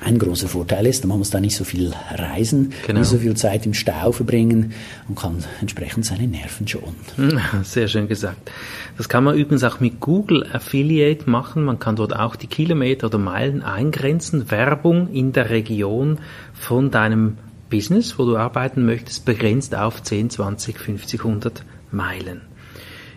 Ein 0.03 0.17
großer 0.17 0.47
Vorteil 0.47 0.87
ist, 0.87 1.05
man 1.05 1.19
muss 1.19 1.29
da 1.29 1.39
nicht 1.39 1.55
so 1.55 1.63
viel 1.63 1.93
reisen, 2.11 2.73
genau. 2.87 2.99
nicht 2.99 3.09
so 3.09 3.17
viel 3.17 3.35
Zeit 3.35 3.65
im 3.65 3.75
Stau 3.75 4.11
verbringen 4.11 4.73
und 5.07 5.17
kann 5.19 5.43
entsprechend 5.61 6.05
seine 6.05 6.27
Nerven 6.27 6.67
schonen. 6.67 6.95
Sehr 7.63 7.87
schön 7.87 8.07
gesagt. 8.07 8.51
Das 8.97 9.09
kann 9.09 9.23
man 9.23 9.35
übrigens 9.37 9.63
auch 9.63 9.79
mit 9.79 9.99
Google 9.99 10.47
Affiliate 10.51 11.29
machen. 11.29 11.63
Man 11.63 11.77
kann 11.77 11.95
dort 11.95 12.15
auch 12.15 12.35
die 12.35 12.47
Kilometer 12.47 13.07
oder 13.07 13.19
Meilen 13.19 13.61
eingrenzen, 13.61 14.49
Werbung 14.49 15.11
in 15.13 15.31
der 15.31 15.51
Region 15.51 16.17
von 16.53 16.89
deinem 16.89 17.37
Business, 17.73 18.19
wo 18.19 18.25
du 18.25 18.37
arbeiten 18.37 18.85
möchtest, 18.85 19.25
begrenzt 19.25 19.75
auf 19.75 20.03
10, 20.03 20.29
20, 20.29 20.77
50, 20.77 21.21
100 21.21 21.63
Meilen. 21.89 22.41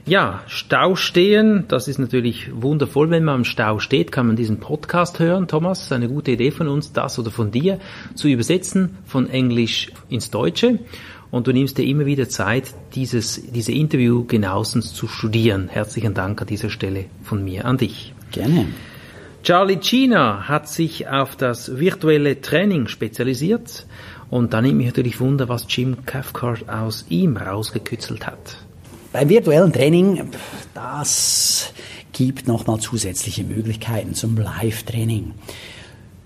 Ja, 0.06 0.44
Stau 0.46 0.96
stehen, 0.96 1.66
das 1.68 1.88
ist 1.88 1.98
natürlich 1.98 2.48
wundervoll, 2.54 3.10
wenn 3.10 3.22
man 3.22 3.40
im 3.40 3.44
Stau 3.44 3.80
steht, 3.80 4.12
kann 4.12 4.28
man 4.28 4.36
diesen 4.36 4.58
Podcast 4.58 5.18
hören. 5.18 5.46
Thomas, 5.46 5.82
ist 5.82 5.92
eine 5.92 6.08
gute 6.08 6.30
Idee 6.30 6.52
von 6.52 6.68
uns, 6.68 6.94
das 6.94 7.18
oder 7.18 7.30
von 7.30 7.50
dir 7.50 7.80
zu 8.14 8.28
übersetzen 8.28 8.96
von 9.04 9.28
Englisch 9.28 9.92
ins 10.08 10.30
Deutsche. 10.30 10.78
Und 11.30 11.48
du 11.48 11.52
nimmst 11.52 11.76
dir 11.76 11.84
immer 11.84 12.06
wieder 12.06 12.26
Zeit, 12.30 12.72
dieses, 12.94 13.52
diese 13.52 13.72
Interview 13.72 14.24
genauestens 14.24 14.94
zu 14.94 15.06
studieren. 15.06 15.68
Herzlichen 15.68 16.14
Dank 16.14 16.40
an 16.40 16.46
dieser 16.46 16.70
Stelle 16.70 17.04
von 17.22 17.44
mir 17.44 17.66
an 17.66 17.76
dich. 17.76 18.14
Gerne. 18.32 18.68
Charlie 19.46 19.76
China 19.76 20.48
hat 20.48 20.68
sich 20.68 21.06
auf 21.06 21.36
das 21.36 21.78
virtuelle 21.78 22.40
Training 22.40 22.88
spezialisiert 22.88 23.86
und 24.30 24.52
da 24.52 24.60
nimmt 24.60 24.78
mich 24.78 24.86
natürlich 24.86 25.20
Wunder, 25.20 25.48
was 25.48 25.66
Jim 25.68 26.04
Cathcart 26.04 26.68
aus 26.68 27.04
ihm 27.08 27.36
rausgekützelt 27.36 28.26
hat. 28.26 28.58
Beim 29.12 29.28
virtuellen 29.28 29.72
Training, 29.72 30.30
das 30.74 31.72
gibt 32.12 32.48
nochmal 32.48 32.80
zusätzliche 32.80 33.44
Möglichkeiten 33.44 34.14
zum 34.14 34.36
Live-Training. 34.36 35.32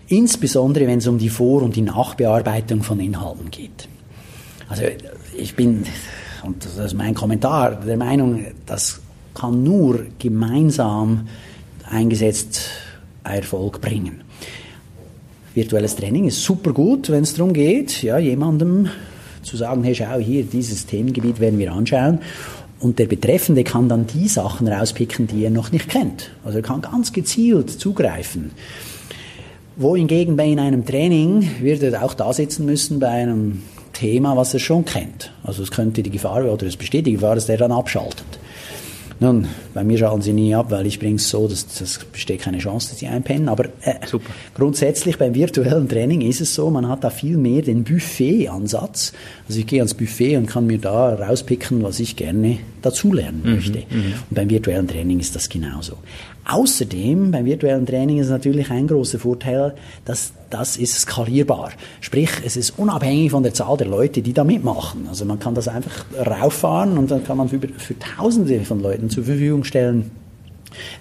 Insbesondere 0.09 0.87
wenn 0.87 0.99
es 0.99 1.07
um 1.07 1.19
die 1.19 1.29
Vor- 1.29 1.63
und 1.63 1.77
die 1.77 1.83
Nachbearbeitung 1.83 2.83
von 2.83 2.99
Inhalten 3.01 3.51
geht. 3.51 3.89
Also 4.69 4.85
ich 5.37 5.55
bin, 5.55 5.85
und 6.43 6.65
das 6.65 6.77
ist 6.77 6.95
mein 6.95 7.15
Kommentar, 7.15 7.77
der 7.77 7.97
Meinung, 7.97 8.45
das 8.67 9.01
kann 9.35 9.63
nur 9.63 10.07
gemeinsam 10.19 11.29
eingesetzt 11.89 12.71
Erfolg 13.25 13.81
bringen. 13.81 14.23
Virtuelles 15.55 15.97
Training 15.97 16.27
ist 16.27 16.43
super 16.43 16.73
gut, 16.73 17.11
wenn 17.11 17.25
es 17.25 17.35
darum 17.35 17.53
geht, 17.53 18.03
ja, 18.03 18.19
jemandem 18.19 18.89
zu 19.43 19.57
sagen, 19.57 19.83
hey, 19.83 19.95
schau 19.95 20.19
hier, 20.19 20.45
dieses 20.45 20.87
Themengebiet 20.87 21.41
werden 21.41 21.59
wir 21.59 21.73
anschauen. 21.73 22.21
Und 22.79 22.99
der 22.99 23.07
Betreffende 23.07 23.65
kann 23.65 23.89
dann 23.89 24.07
die 24.07 24.29
Sachen 24.29 24.69
rauspicken, 24.69 25.27
die 25.27 25.45
er 25.45 25.51
noch 25.51 25.71
nicht 25.73 25.89
kennt. 25.89 26.31
Also 26.45 26.59
er 26.59 26.63
kann 26.63 26.81
ganz 26.81 27.13
gezielt 27.13 27.71
zugreifen. 27.71 28.53
Wohingegen 29.77 30.37
bei 30.37 30.47
in 30.47 30.59
einem 30.59 30.85
Training 30.85 31.51
wird 31.61 31.83
er 31.83 32.03
auch 32.05 32.15
da 32.15 32.33
sitzen 32.33 32.65
müssen 32.65 32.99
bei 32.99 33.09
einem 33.09 33.63
Thema, 33.93 34.37
was 34.37 34.55
er 34.55 34.61
schon 34.61 34.85
kennt. 34.85 35.33
Also 35.43 35.63
es 35.63 35.71
könnte 35.71 36.03
die 36.03 36.11
Gefahr 36.11 36.45
oder 36.45 36.67
es 36.67 36.77
besteht 36.77 37.07
die 37.07 37.13
Gefahr, 37.13 37.35
dass 37.35 37.47
der 37.47 37.59
dann 37.59 37.73
abschaltet. 37.73 38.40
Nun, 39.23 39.49
bei 39.75 39.85
mir 39.85 39.99
schalten 39.99 40.23
sie 40.23 40.33
nie 40.33 40.55
ab, 40.55 40.71
weil 40.71 40.87
ich 40.87 40.99
bringe 40.99 41.17
es 41.17 41.29
so, 41.29 41.47
dass 41.47 41.67
das 41.67 41.99
besteht 42.11 42.41
keine 42.41 42.57
Chance, 42.57 42.89
dass 42.89 43.01
sie 43.01 43.07
einpennen. 43.07 43.51
Aber 43.51 43.67
äh, 43.83 43.97
grundsätzlich 44.55 45.19
beim 45.19 45.35
virtuellen 45.35 45.91
Training 45.91 46.23
ist 46.23 46.41
es 46.41 46.55
so, 46.55 46.71
man 46.71 46.89
hat 46.89 47.05
da 47.05 47.11
viel 47.11 47.37
mehr 47.37 47.61
den 47.61 47.85
Buffet-Ansatz. 47.85 49.13
Also 49.47 49.61
ich 49.61 49.67
gehe 49.67 49.81
ans 49.81 49.93
Buffet 49.93 50.39
und 50.39 50.47
kann 50.47 50.67
mir 50.67 50.79
da 50.79 51.15
rauspicken, 51.15 51.83
was 51.83 52.01
ich 52.01 52.17
gerne 52.17 52.61
dazulernen 52.81 53.43
mhm, 53.45 53.55
möchte. 53.57 53.79
Mhm, 53.91 54.15
und 54.31 54.35
beim 54.35 54.49
virtuellen 54.49 54.89
Training 54.89 55.21
ist 55.21 55.37
das 55.37 55.51
genauso. 55.51 55.99
Außerdem, 56.45 57.31
beim 57.31 57.45
virtuellen 57.45 57.87
Training 57.87 58.19
ist 58.19 58.31
natürlich 58.31 58.71
ein 58.71 58.87
großer 58.87 59.19
Vorteil, 59.19 59.75
dass 60.05 60.33
das 60.49 60.77
ist 60.77 60.99
skalierbar. 60.99 61.71
Sprich, 62.01 62.31
es 62.45 62.57
ist 62.57 62.79
unabhängig 62.79 63.31
von 63.31 63.43
der 63.43 63.55
Zahl 63.55 63.77
der 63.77 63.87
Leute, 63.87 64.21
die 64.21 64.33
da 64.33 64.43
mitmachen. 64.43 65.07
Also 65.09 65.25
man 65.25 65.39
kann 65.39 65.55
das 65.55 65.69
einfach 65.69 66.05
rauffahren 66.19 66.99
und 66.99 67.11
dann 67.11 67.23
kann 67.23 67.37
man 67.37 67.49
für, 67.49 67.61
für 67.61 67.95
Tausende 67.99 68.61
von 68.63 68.81
Leuten 68.81 69.11
zur 69.11 69.25
Verfügung 69.25 69.65
stellen 69.65 70.11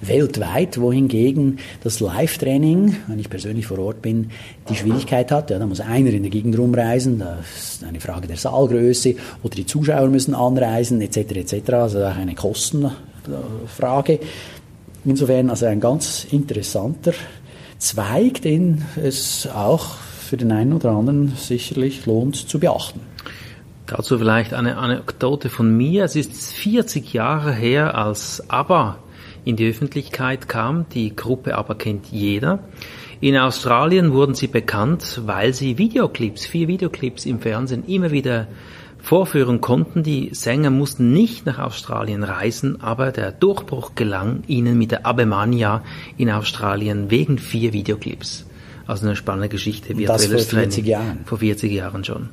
weltweit, 0.02 0.80
wohingegen 0.80 1.60
das 1.84 2.00
Live-Training, 2.00 2.96
wenn 3.08 3.20
ich 3.20 3.30
persönlich 3.30 3.68
vor 3.68 3.80
Ort 3.80 4.02
bin, 4.02 4.32
die 4.70 4.76
Schwierigkeit 4.76 5.32
hat. 5.32 5.50
Ja, 5.50 5.60
da 5.60 5.66
muss 5.66 5.80
einer 5.80 6.10
in 6.10 6.24
der 6.24 6.32
Gegend 6.32 6.58
rumreisen, 6.58 7.20
das 7.20 7.74
ist 7.74 7.84
eine 7.84 8.00
Frage 8.00 8.28
der 8.28 8.38
Saalgröße, 8.38 9.16
oder 9.44 9.56
die 9.56 9.66
Zuschauer 9.66 10.08
müssen 10.08 10.34
anreisen, 10.36 11.02
etc. 11.02 11.18
etc. 11.18 11.74
Also 11.74 12.04
auch 12.04 12.16
eine 12.16 12.36
Kostenfrage. 12.36 14.20
Insofern 15.06 15.50
also 15.50 15.66
ein 15.66 15.80
ganz 15.80 16.26
interessanter 16.30 17.14
Zweig, 17.78 18.42
den 18.42 18.84
es 19.02 19.48
auch 19.48 19.96
für 19.96 20.36
den 20.36 20.52
einen 20.52 20.74
oder 20.74 20.92
anderen 20.92 21.34
sicherlich 21.38 22.06
lohnt 22.06 22.36
zu 22.36 22.60
beachten. 22.60 23.00
Dazu 23.88 24.20
vielleicht 24.20 24.54
eine 24.54 24.78
Anekdote 24.78 25.50
von 25.50 25.76
mir. 25.76 26.04
Es 26.04 26.16
ist 26.16 26.54
40 26.54 27.14
Jahre 27.14 27.54
her, 27.54 27.96
als 27.96 28.44
ABBA 28.50 29.00
in 29.46 29.56
die 29.56 29.68
Öffentlichkeit 29.68 30.48
kam. 30.50 30.86
Die 30.94 31.16
Gruppe 31.16 31.56
ABBA 31.56 31.74
kennt 31.74 32.08
jeder. 32.08 32.60
In 33.22 33.38
Australien 33.38 34.14
wurden 34.14 34.36
sie 34.36 34.48
bekannt, 34.48 35.22
weil 35.26 35.54
sie 35.54 35.78
Videoclips, 35.78 36.46
vier 36.46 36.68
Videoclips 36.68 37.26
im 37.26 37.40
Fernsehen 37.40 37.84
immer 37.88 38.12
wieder 38.12 38.48
vorführen 39.02 39.62
konnten. 39.62 40.04
Die 40.04 40.30
Sänger 40.34 40.70
mussten 40.70 41.14
nicht 41.14 41.46
nach 41.46 41.60
Australien 41.60 42.24
reisen, 42.24 42.82
aber 42.82 43.12
der 43.12 43.32
Durchbruch 43.32 43.96
gelang 43.96 44.44
ihnen 44.48 44.78
mit 44.78 44.92
der 44.92 45.06
Abemania 45.06 45.84
in 46.18 46.30
Australien 46.30 47.10
wegen 47.10 47.38
vier 47.38 47.74
Videoclips. 47.74 48.46
Also 48.86 49.06
eine 49.06 49.16
spannende 49.16 49.50
Geschichte. 49.50 49.94
Das 49.94 50.26
vor 50.26 50.40
40 50.40 50.86
Jahren. 50.86 51.20
Vor 51.26 51.38
40 51.38 51.72
Jahren 51.72 52.04
schon. 52.04 52.30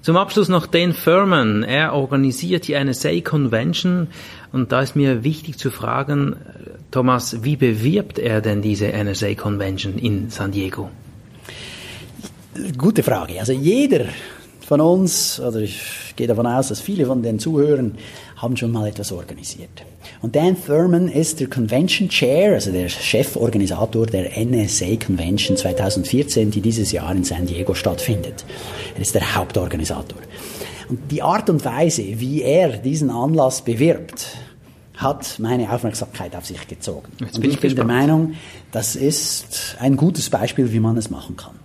Zum 0.00 0.16
Abschluss 0.16 0.48
noch 0.48 0.66
Dan 0.66 0.94
Furman. 0.94 1.62
Er 1.62 1.94
organisiert 1.94 2.66
die 2.66 2.74
NSA 2.74 3.20
Convention 3.20 4.08
und 4.50 4.72
da 4.72 4.82
ist 4.82 4.96
mir 4.96 5.22
wichtig 5.22 5.58
zu 5.58 5.70
fragen, 5.70 6.36
Thomas, 6.90 7.44
wie 7.44 7.56
bewirbt 7.56 8.18
er 8.18 8.40
denn 8.40 8.62
diese 8.62 8.88
NSA 8.88 9.34
Convention 9.34 9.98
in 9.98 10.28
San 10.30 10.50
Diego? 10.50 10.90
Gute 12.76 13.02
Frage. 13.02 13.38
Also 13.38 13.52
jeder 13.52 14.06
von 14.72 14.80
uns, 14.80 15.38
oder 15.38 15.60
ich 15.60 15.82
gehe 16.16 16.26
davon 16.26 16.46
aus, 16.46 16.68
dass 16.68 16.80
viele 16.80 17.04
von 17.04 17.22
den 17.22 17.38
Zuhörern 17.38 17.98
haben 18.36 18.56
schon 18.56 18.72
mal 18.72 18.88
etwas 18.88 19.12
organisiert. 19.12 19.84
Und 20.22 20.34
Dan 20.34 20.56
Thurman 20.64 21.08
ist 21.08 21.40
der 21.40 21.50
Convention 21.50 22.08
Chair, 22.08 22.54
also 22.54 22.72
der 22.72 22.88
Cheforganisator 22.88 24.06
der 24.06 24.30
NSA 24.42 24.96
Convention 24.96 25.58
2014, 25.58 26.50
die 26.50 26.62
dieses 26.62 26.90
Jahr 26.90 27.14
in 27.14 27.22
San 27.22 27.44
Diego 27.44 27.74
stattfindet. 27.74 28.46
Er 28.94 29.02
ist 29.02 29.14
der 29.14 29.36
Hauptorganisator. 29.36 30.20
Und 30.88 31.00
die 31.10 31.20
Art 31.20 31.50
und 31.50 31.62
Weise, 31.66 32.02
wie 32.02 32.40
er 32.40 32.78
diesen 32.78 33.10
Anlass 33.10 33.60
bewirbt, 33.60 34.38
hat 34.94 35.38
meine 35.38 35.70
Aufmerksamkeit 35.70 36.34
auf 36.34 36.46
sich 36.46 36.66
gezogen. 36.66 37.12
Jetzt 37.20 37.36
und 37.36 37.44
ich, 37.44 37.52
ich 37.54 37.60
bin 37.60 37.76
der 37.76 37.84
Meinung, 37.84 38.36
das 38.70 38.96
ist 38.96 39.76
ein 39.80 39.98
gutes 39.98 40.30
Beispiel, 40.30 40.72
wie 40.72 40.80
man 40.80 40.96
es 40.96 41.10
machen 41.10 41.36
kann. 41.36 41.56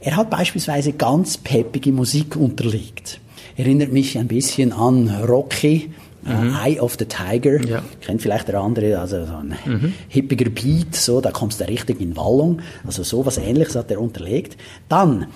Er 0.00 0.16
hat 0.16 0.30
beispielsweise 0.30 0.92
ganz 0.92 1.36
peppige 1.36 1.92
Musik 1.92 2.36
unterlegt. 2.36 3.20
Erinnert 3.56 3.92
mich 3.92 4.16
ein 4.16 4.28
bisschen 4.28 4.72
an 4.72 5.08
Rocky, 5.26 5.90
äh, 6.26 6.34
mhm. 6.34 6.56
Eye 6.56 6.80
of 6.80 6.96
the 6.98 7.04
Tiger. 7.04 7.60
Ja. 7.66 7.82
Kennt 8.00 8.22
vielleicht 8.22 8.48
der 8.48 8.60
andere, 8.60 8.98
also 8.98 9.26
so 9.26 9.34
ein 9.34 9.54
mhm. 9.66 9.92
hippiger 10.08 10.48
Beat, 10.48 10.96
so, 10.96 11.20
da 11.20 11.30
kommst 11.30 11.60
du 11.60 11.68
richtig 11.68 12.00
in 12.00 12.16
Wallung. 12.16 12.62
Also 12.86 13.02
so 13.02 13.26
was 13.26 13.36
ähnliches 13.36 13.76
hat 13.76 13.90
er 13.90 14.00
unterlegt. 14.00 14.56
Dann 14.88 15.26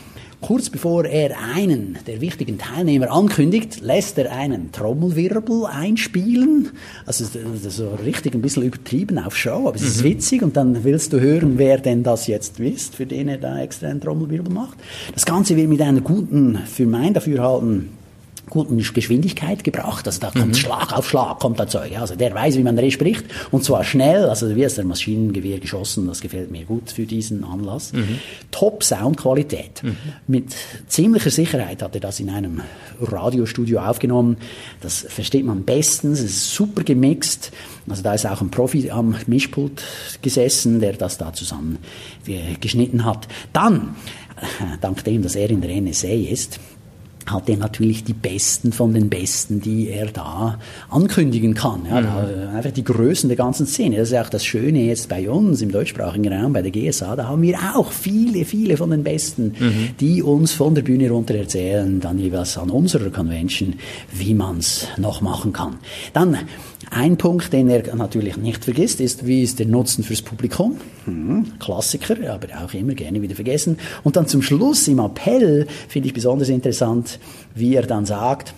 Kurz 0.46 0.68
bevor 0.68 1.06
er 1.06 1.38
einen 1.54 1.96
der 2.06 2.20
wichtigen 2.20 2.58
Teilnehmer 2.58 3.10
ankündigt, 3.10 3.80
lässt 3.80 4.18
er 4.18 4.30
einen 4.30 4.72
Trommelwirbel 4.72 5.64
einspielen. 5.64 6.72
Also 7.06 7.24
so 7.24 7.88
richtig 8.04 8.34
ein 8.34 8.42
bisschen 8.42 8.62
übertrieben 8.62 9.18
auf 9.18 9.34
Show, 9.34 9.68
aber 9.68 9.76
es 9.76 9.80
ist 9.80 10.02
mhm. 10.02 10.04
witzig 10.04 10.42
und 10.42 10.54
dann 10.54 10.84
willst 10.84 11.14
du 11.14 11.20
hören, 11.20 11.56
wer 11.56 11.78
denn 11.78 12.02
das 12.02 12.26
jetzt 12.26 12.60
ist, 12.60 12.94
für 12.94 13.06
den 13.06 13.28
er 13.28 13.38
da 13.38 13.58
extra 13.58 13.88
einen 13.88 14.02
Trommelwirbel 14.02 14.52
macht. 14.52 14.76
Das 15.14 15.24
Ganze 15.24 15.56
wird 15.56 15.70
mit 15.70 15.80
einer 15.80 16.02
guten, 16.02 16.58
für 16.66 16.84
mein 16.84 17.14
Dafürhalten, 17.14 17.88
guten 18.48 18.78
Geschwindigkeit 18.78 19.64
gebracht. 19.64 20.06
Also 20.06 20.20
da 20.20 20.30
kommt 20.30 20.48
mhm. 20.48 20.54
Schlag 20.54 20.92
auf 20.92 21.08
Schlag, 21.08 21.38
kommt 21.40 21.58
da 21.58 21.66
Zeug. 21.66 21.98
Also 21.98 22.14
der 22.16 22.34
weiß, 22.34 22.56
wie 22.56 22.62
man 22.62 22.90
spricht 22.90 23.24
und 23.50 23.64
zwar 23.64 23.84
schnell. 23.84 24.26
Also 24.26 24.54
wie 24.54 24.62
ist 24.62 24.78
der 24.78 24.84
Maschinengewehr 24.84 25.58
geschossen, 25.58 26.06
das 26.06 26.20
gefällt 26.20 26.50
mir 26.50 26.64
gut 26.64 26.90
für 26.90 27.06
diesen 27.06 27.44
Anlass. 27.44 27.92
Mhm. 27.92 28.18
Top 28.50 28.82
Soundqualität. 28.82 29.82
Mhm. 29.82 29.96
Mit 30.26 30.54
ziemlicher 30.88 31.30
Sicherheit 31.30 31.82
hat 31.82 31.94
er 31.94 32.00
das 32.00 32.20
in 32.20 32.30
einem 32.30 32.60
Radiostudio 33.00 33.80
aufgenommen. 33.80 34.36
Das 34.80 35.06
versteht 35.08 35.44
man 35.44 35.64
bestens. 35.64 36.20
Es 36.20 36.30
ist 36.30 36.54
super 36.54 36.82
gemixt. 36.82 37.52
Also 37.88 38.02
da 38.02 38.14
ist 38.14 38.26
auch 38.26 38.40
ein 38.40 38.50
Profi 38.50 38.90
am 38.90 39.16
Mischpult 39.26 39.82
gesessen, 40.22 40.80
der 40.80 40.94
das 40.94 41.18
da 41.18 41.32
zusammen 41.32 41.78
geschnitten 42.60 43.04
hat. 43.04 43.28
Dann, 43.52 43.96
äh, 44.36 44.76
dank 44.80 45.04
dem, 45.04 45.22
dass 45.22 45.34
er 45.34 45.50
in 45.50 45.60
der 45.60 45.80
NSA 45.80 46.08
ist, 46.08 46.58
hat 47.26 47.48
er 47.48 47.56
natürlich 47.56 48.04
die 48.04 48.12
Besten 48.12 48.72
von 48.72 48.92
den 48.92 49.08
Besten, 49.08 49.60
die 49.60 49.88
er 49.88 50.06
da 50.06 50.58
ankündigen 50.90 51.54
kann. 51.54 51.86
Ja, 51.88 52.00
mhm. 52.00 52.56
Einfach 52.56 52.70
die 52.70 52.84
Größen 52.84 53.28
der 53.28 53.36
ganzen 53.36 53.66
Szene. 53.66 53.96
Das 53.96 54.10
ist 54.10 54.18
auch 54.18 54.28
das 54.28 54.44
Schöne 54.44 54.84
jetzt 54.84 55.08
bei 55.08 55.28
uns 55.28 55.62
im 55.62 55.72
deutschsprachigen 55.72 56.32
Raum, 56.32 56.52
bei 56.52 56.62
der 56.62 56.70
GSA. 56.70 57.16
Da 57.16 57.28
haben 57.28 57.42
wir 57.42 57.58
auch 57.74 57.92
viele, 57.92 58.44
viele 58.44 58.76
von 58.76 58.90
den 58.90 59.04
Besten, 59.04 59.54
mhm. 59.58 59.88
die 60.00 60.22
uns 60.22 60.52
von 60.52 60.74
der 60.74 60.82
Bühne 60.82 61.10
runter 61.10 61.34
erzählen, 61.34 62.00
dann 62.00 62.18
jeweils 62.18 62.58
an 62.58 62.70
unserer 62.70 63.10
Convention, 63.10 63.74
wie 64.12 64.34
man 64.34 64.58
es 64.58 64.86
noch 64.98 65.20
machen 65.20 65.52
kann. 65.52 65.78
Dann 66.12 66.38
ein 66.90 67.16
Punkt, 67.16 67.52
den 67.52 67.68
er 67.70 67.94
natürlich 67.96 68.36
nicht 68.36 68.64
vergisst, 68.64 69.00
ist, 69.00 69.26
wie 69.26 69.42
ist 69.42 69.58
der 69.58 69.66
Nutzen 69.66 70.04
fürs 70.04 70.22
Publikum? 70.22 70.76
Hm, 71.06 71.58
Klassiker, 71.58 72.16
aber 72.32 72.48
auch 72.62 72.72
immer 72.74 72.94
gerne 72.94 73.20
wieder 73.20 73.34
vergessen. 73.34 73.78
Und 74.02 74.16
dann 74.16 74.26
zum 74.26 74.42
Schluss 74.42 74.86
im 74.88 74.98
Appell 74.98 75.66
finde 75.88 76.08
ich 76.08 76.14
besonders 76.14 76.48
interessant, 76.48 77.13
wie 77.54 77.74
er 77.74 77.86
dann 77.86 78.06
sagt, 78.06 78.54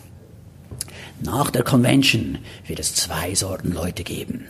nach 1.23 1.51
der 1.51 1.63
Convention 1.63 2.39
wird 2.67 2.79
es 2.79 2.95
zwei 2.95 3.35
Sorten 3.35 3.73
Leute 3.73 4.05
geben. 4.05 4.45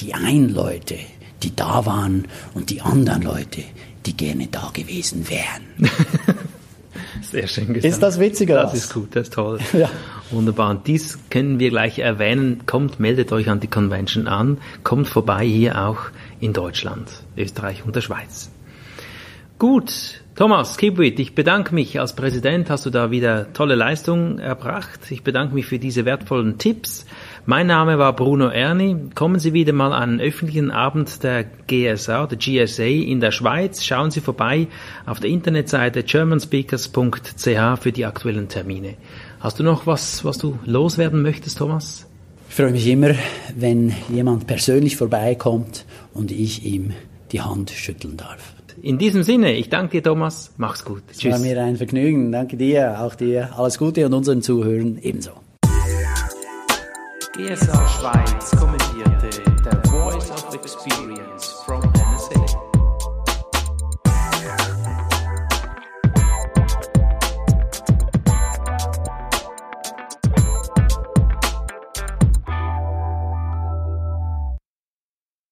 Die 0.00 0.14
einen 0.14 0.50
Leute, 0.50 0.96
die 1.42 1.54
da 1.54 1.86
waren 1.86 2.26
und 2.54 2.70
die 2.70 2.82
anderen 2.82 3.22
Leute, 3.22 3.62
die 4.06 4.16
gerne 4.16 4.48
da 4.48 4.70
gewesen 4.72 5.28
wären. 5.28 5.90
Sehr 7.22 7.46
schön 7.46 7.68
gesagt. 7.68 7.84
Ist 7.84 8.02
das 8.02 8.18
witziger? 8.18 8.62
Das 8.62 8.74
ist 8.74 8.92
gut, 8.92 9.14
das 9.14 9.28
ist 9.28 9.34
toll. 9.34 9.58
Ja. 9.72 9.90
Wunderbar. 10.30 10.70
Und 10.70 10.86
dies 10.86 11.18
können 11.28 11.58
wir 11.58 11.70
gleich 11.70 11.98
erwähnen. 11.98 12.62
Kommt, 12.66 13.00
meldet 13.00 13.32
euch 13.32 13.48
an 13.48 13.60
die 13.60 13.66
Convention 13.66 14.28
an. 14.28 14.58
Kommt 14.84 15.08
vorbei 15.08 15.44
hier 15.44 15.80
auch 15.82 15.98
in 16.38 16.52
Deutschland, 16.52 17.08
Österreich 17.36 17.84
und 17.84 17.96
der 17.96 18.00
Schweiz. 18.00 18.50
Gut, 19.60 20.22
Thomas 20.36 20.78
Kibwit, 20.78 21.20
ich 21.20 21.34
bedanke 21.34 21.74
mich. 21.74 22.00
Als 22.00 22.16
Präsident 22.16 22.70
hast 22.70 22.86
du 22.86 22.90
da 22.90 23.10
wieder 23.10 23.52
tolle 23.52 23.74
Leistung 23.74 24.38
erbracht. 24.38 25.10
Ich 25.10 25.22
bedanke 25.22 25.54
mich 25.54 25.66
für 25.66 25.78
diese 25.78 26.06
wertvollen 26.06 26.56
Tipps. 26.56 27.04
Mein 27.44 27.66
Name 27.66 27.98
war 27.98 28.16
Bruno 28.16 28.48
Erni. 28.48 28.96
Kommen 29.14 29.38
Sie 29.38 29.52
wieder 29.52 29.74
mal 29.74 29.92
an 29.92 30.12
einen 30.12 30.20
öffentlichen 30.22 30.70
Abend 30.70 31.22
der 31.22 31.44
GSA, 31.44 32.26
der 32.26 32.38
GSA 32.38 32.84
in 32.84 33.20
der 33.20 33.32
Schweiz. 33.32 33.84
Schauen 33.84 34.10
Sie 34.10 34.22
vorbei 34.22 34.68
auf 35.04 35.20
der 35.20 35.28
Internetseite 35.28 36.04
germanspeakers.ch 36.04 37.82
für 37.82 37.92
die 37.92 38.06
aktuellen 38.06 38.48
Termine. 38.48 38.94
Hast 39.40 39.58
du 39.58 39.62
noch 39.62 39.86
was, 39.86 40.24
was 40.24 40.38
du 40.38 40.58
loswerden 40.64 41.20
möchtest, 41.20 41.58
Thomas? 41.58 42.06
Ich 42.48 42.54
freue 42.54 42.70
mich 42.70 42.86
immer, 42.86 43.10
wenn 43.54 43.92
jemand 44.08 44.46
persönlich 44.46 44.96
vorbeikommt 44.96 45.84
und 46.14 46.30
ich 46.32 46.64
ihm 46.64 46.94
die 47.30 47.42
Hand 47.42 47.68
schütteln 47.68 48.16
darf. 48.16 48.54
In 48.82 48.96
diesem 48.98 49.22
Sinne, 49.22 49.52
ich 49.52 49.68
danke 49.68 49.98
dir, 49.98 50.02
Thomas. 50.02 50.52
Mach's 50.56 50.84
gut. 50.84 51.02
Es 51.10 51.18
Tschüss. 51.18 51.32
war 51.32 51.38
mir 51.38 51.62
ein 51.62 51.76
Vergnügen. 51.76 52.32
Danke 52.32 52.56
dir, 52.56 53.00
auch 53.00 53.14
dir. 53.14 53.50
Alles 53.56 53.78
Gute 53.78 54.06
und 54.06 54.14
unseren 54.14 54.40
Zuhörern 54.42 54.98
ebenso. 55.02 55.32
GSA 57.36 57.88
Schweiz 57.88 58.50
kommentierte 58.56 59.42
The 59.64 59.88
Voice 59.88 60.30
of 60.30 60.54
Experience 60.54 61.59